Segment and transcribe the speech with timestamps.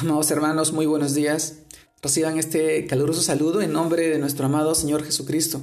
[0.00, 1.56] Amados hermanos, muy buenos días.
[2.00, 5.60] Reciban este caluroso saludo en nombre de nuestro amado Señor Jesucristo.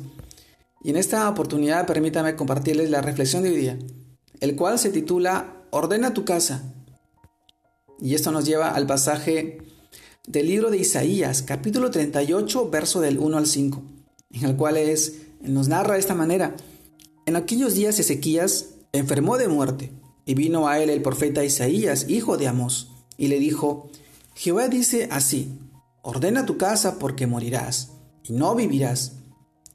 [0.83, 3.79] Y en esta oportunidad permítame compartirles la reflexión de hoy día,
[4.39, 6.71] el cual se titula Ordena tu casa.
[7.99, 9.57] Y esto nos lleva al pasaje
[10.27, 13.81] del libro de Isaías, capítulo 38, verso del 1 al 5,
[14.33, 16.55] en el cual es, nos narra de esta manera,
[17.25, 19.91] en aquellos días Ezequías enfermó de muerte,
[20.27, 23.89] y vino a él el profeta Isaías, hijo de Amós, y le dijo,
[24.37, 25.57] Jehová dice así,
[26.03, 29.13] ordena tu casa porque morirás, y no vivirás.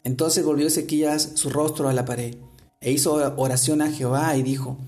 [0.05, 2.37] Entonces volvió Ezequías su rostro a la pared,
[2.81, 4.79] e hizo oración a Jehová y dijo,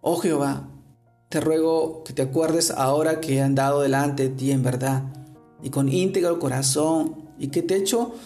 [0.00, 0.68] Oh Jehová,
[1.28, 5.04] te ruego que te acuerdes ahora que he andado delante de ti en verdad,
[5.62, 8.16] y con íntegro corazón, y que te he hecho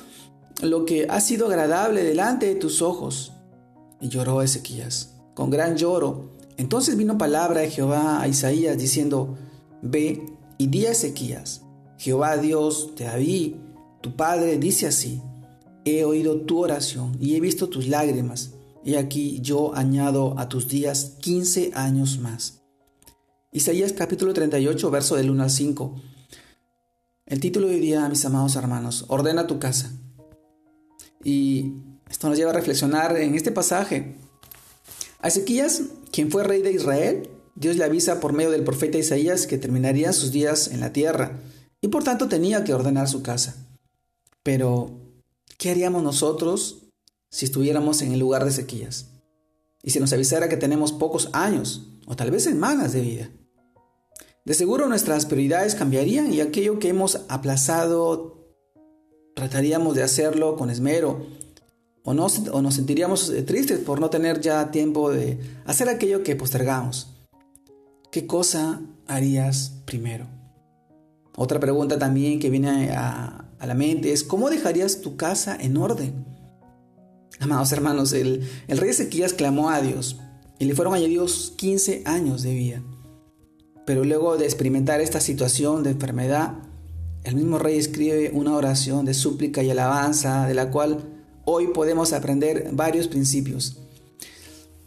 [0.63, 3.35] lo que ha sido agradable delante de tus ojos.
[4.01, 6.31] Y lloró Ezequías, con gran lloro.
[6.57, 9.37] Entonces vino palabra de Jehová a Isaías diciendo,
[9.83, 11.63] Ve y di a Ezequías,
[11.99, 13.55] Jehová Dios de David,
[14.01, 15.23] tu padre, dice así,
[15.85, 18.53] he oído tu oración y he visto tus lágrimas,
[18.85, 22.63] y aquí yo añado a tus días quince años más.
[23.53, 25.95] Isaías capítulo 38, verso del 1 al 5.
[27.27, 29.93] El título de hoy día, mis amados hermanos, ordena tu casa.
[31.25, 31.73] Y
[32.09, 34.17] esto nos lleva a reflexionar en este pasaje.
[35.21, 35.83] A Ezequías,
[36.13, 40.13] quien fue rey de Israel, Dios le avisa por medio del profeta Isaías que terminaría
[40.13, 41.41] sus días en la tierra
[41.81, 43.67] y por tanto tenía que ordenar su casa.
[44.43, 44.91] Pero,
[45.57, 46.83] ¿qué haríamos nosotros
[47.31, 49.07] si estuviéramos en el lugar de Ezequías?
[49.83, 53.31] Y si nos avisara que tenemos pocos años o tal vez semanas de vida.
[54.45, 58.37] De seguro nuestras prioridades cambiarían y aquello que hemos aplazado
[59.35, 61.27] trataríamos de hacerlo con esmero
[62.05, 67.16] o, o nos sentiríamos tristes por no tener ya tiempo de hacer aquello que postergamos.
[68.17, 70.27] ¿Qué cosa harías primero?
[71.37, 76.25] Otra pregunta también que viene a, la mente es, ¿cómo dejarías tu casa en orden?
[77.41, 80.19] Amados hermanos, el, rey Ezequías clamó a Dios
[80.59, 82.83] y le fueron añadidos 15 años de vida.
[83.85, 86.55] Pero luego de experimentar esta situación de enfermedad,
[87.23, 91.05] el mismo rey escribe una oración de súplica y alabanza de la cual
[91.45, 93.77] hoy podemos aprender varios principios.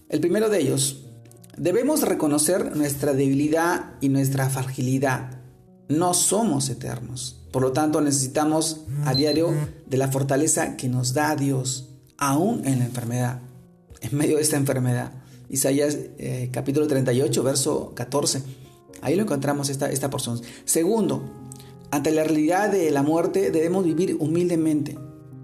[0.09, 1.08] El primero de ellos,
[1.59, 5.41] Debemos reconocer nuestra debilidad y nuestra fragilidad.
[5.89, 7.41] No somos eternos.
[7.51, 9.53] Por lo tanto, necesitamos a diario
[9.85, 13.41] de la fortaleza que nos da Dios, aún en la enfermedad,
[13.99, 15.11] en medio de esta enfermedad.
[15.49, 18.41] Isaías eh, capítulo 38, verso 14.
[19.01, 20.39] Ahí lo encontramos esta, esta porción.
[20.63, 21.29] Segundo,
[21.91, 24.97] ante la realidad de la muerte debemos vivir humildemente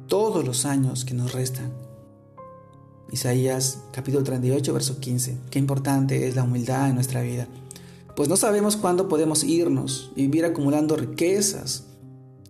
[0.08, 1.85] todos los años que nos restan.
[3.16, 5.38] Isaías capítulo 38, verso 15.
[5.50, 7.48] Qué importante es la humildad en nuestra vida.
[8.14, 11.86] Pues no sabemos cuándo podemos irnos y vivir acumulando riquezas.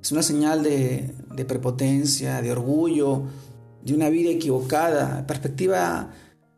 [0.01, 3.25] Es una señal de, de prepotencia, de orgullo,
[3.83, 6.11] de una vida equivocada, perspectiva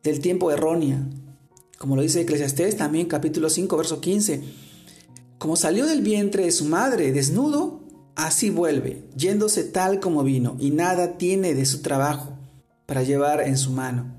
[0.04, 1.06] del tiempo errónea.
[1.78, 4.42] Como lo dice Eclesiastés también capítulo 5, verso 15.
[5.38, 7.82] Como salió del vientre de su madre desnudo,
[8.16, 12.37] así vuelve, yéndose tal como vino, y nada tiene de su trabajo
[12.88, 14.16] para llevar en su mano.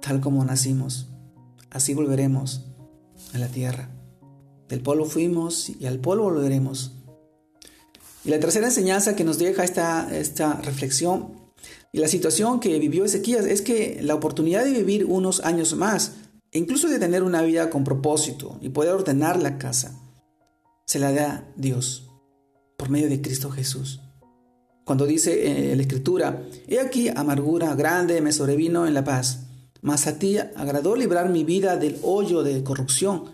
[0.00, 1.08] Tal como nacimos,
[1.70, 2.66] así volveremos
[3.34, 3.90] a la tierra.
[4.68, 6.92] Del polvo fuimos y al polvo volveremos.
[8.24, 11.42] Y la tercera enseñanza que nos deja esta, esta reflexión
[11.92, 16.12] y la situación que vivió Ezequías es que la oportunidad de vivir unos años más,
[16.50, 20.00] e incluso de tener una vida con propósito y poder ordenar la casa,
[20.86, 22.10] se la da Dios
[22.78, 24.00] por medio de Cristo Jesús.
[24.84, 29.46] Cuando dice en la escritura, he aquí amargura grande me sobrevino en la paz,
[29.80, 33.24] mas a ti agradó librar mi vida del hoyo de corrupción,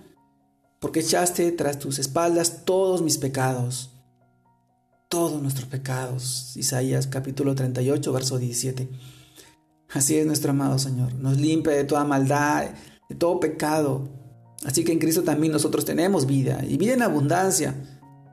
[0.79, 3.91] porque echaste tras tus espaldas todos mis pecados,
[5.09, 6.55] todos nuestros pecados.
[6.55, 8.89] Isaías capítulo 38, verso 17.
[9.91, 12.67] Así es nuestro amado Señor, nos limpia de toda maldad,
[13.09, 14.07] de todo pecado.
[14.67, 17.75] Así que en Cristo también nosotros tenemos vida y vida en abundancia,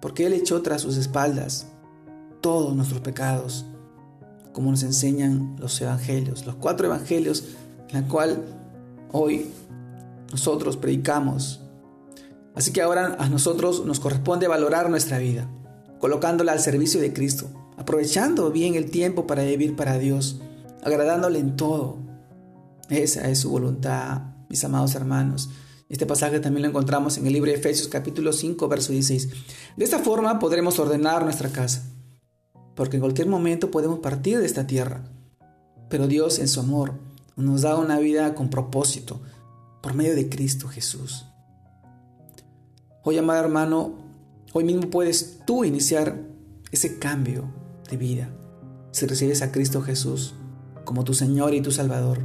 [0.02, 1.68] porque Él echó tras sus espaldas
[2.46, 3.66] todos nuestros pecados,
[4.54, 7.44] como nos enseñan los evangelios, los cuatro evangelios
[7.90, 8.46] en la cual
[9.12, 9.48] hoy
[10.30, 11.62] nosotros predicamos.
[12.54, 15.50] Así que ahora a nosotros nos corresponde valorar nuestra vida,
[15.98, 17.48] colocándola al servicio de Cristo,
[17.78, 20.40] aprovechando bien el tiempo para vivir para Dios,
[20.84, 21.98] agradándole en todo.
[22.90, 25.50] Esa es su voluntad, mis amados hermanos.
[25.90, 29.30] Este pasaje también lo encontramos en el libro de Efesios capítulo 5, verso 16.
[29.78, 31.95] De esta forma podremos ordenar nuestra casa
[32.76, 35.04] porque en cualquier momento podemos partir de esta tierra.
[35.90, 36.94] Pero Dios en su amor
[37.36, 39.22] nos da una vida con propósito
[39.82, 41.26] por medio de Cristo Jesús.
[43.04, 44.06] Hoy, amado hermano,
[44.58, 46.18] Hoy mismo puedes tú iniciar
[46.72, 47.44] ese cambio
[47.90, 48.30] de vida
[48.92, 50.34] si recibes a Cristo Jesús
[50.86, 52.20] como tu Señor y tu Salvador,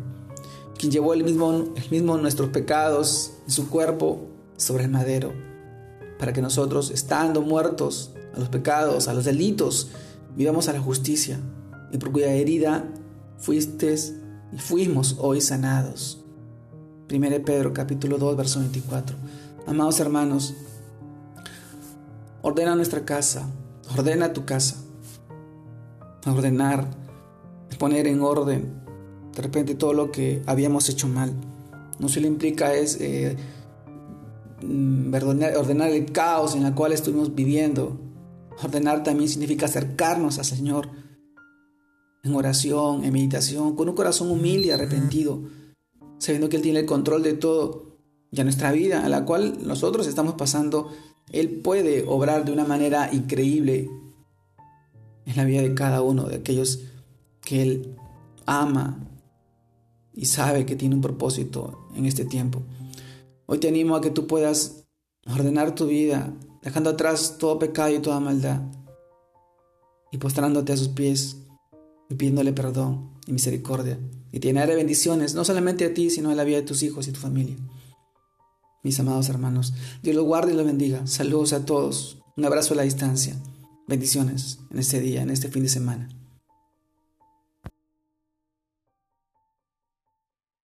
[0.78, 5.32] quien llevó el mismo, el mismo nuestros pecados en su cuerpo sobre el madero,
[6.20, 9.88] para que nosotros, estando muertos a los pecados, a los delitos,
[10.36, 11.38] vivamos a la justicia,
[11.92, 12.84] y por cuya herida
[13.38, 13.94] fuiste
[14.52, 16.24] y fuimos hoy sanados.
[17.12, 19.16] 1 Pedro capítulo 2, verso 24.
[19.66, 20.54] Amados hermanos,
[22.42, 23.48] ordena nuestra casa,
[23.96, 24.76] ordena tu casa,
[26.26, 26.86] ordenar,
[27.78, 28.80] poner en orden
[29.34, 31.32] de repente todo lo que habíamos hecho mal.
[31.98, 33.36] No solo implica es eh,
[34.62, 37.98] mm, ordenar el caos en el cual estuvimos viviendo.
[38.62, 40.88] Ordenar también significa acercarnos al Señor
[42.22, 45.42] en oración, en meditación, con un corazón humilde y arrepentido,
[46.18, 47.96] sabiendo que Él tiene el control de todo
[48.30, 50.92] y a nuestra vida, a la cual nosotros estamos pasando,
[51.32, 53.90] Él puede obrar de una manera increíble
[55.24, 56.80] en la vida de cada uno de aquellos
[57.40, 57.96] que Él
[58.46, 58.98] ama
[60.12, 62.62] y sabe que tiene un propósito en este tiempo.
[63.46, 64.84] Hoy te animo a que tú puedas
[65.26, 68.60] ordenar tu vida, dejando atrás todo pecado y toda maldad,
[70.12, 71.36] y postrándote a sus pies
[72.08, 73.98] y pidiéndole perdón y misericordia,
[74.32, 77.08] y te de bendiciones, no solamente a ti, sino a la vida de tus hijos
[77.08, 77.56] y tu familia.
[78.82, 81.06] Mis amados hermanos, Dios los guarde y los bendiga.
[81.06, 82.22] Saludos a todos.
[82.36, 83.36] Un abrazo a la distancia.
[83.86, 86.08] Bendiciones en este día, en este fin de semana.